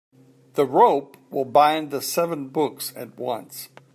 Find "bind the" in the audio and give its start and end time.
1.45-2.01